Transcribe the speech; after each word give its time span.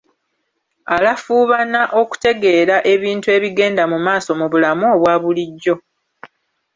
Alafuubana 0.95 1.81
okutegeera 2.01 2.75
ebintu 2.93 3.27
ebigenda 3.37 3.83
mu 3.91 3.97
maaso 4.05 4.31
mu 4.39 4.45
bulamu 4.51 4.85
obwa 4.95 5.13
bulijjo. 5.23 5.75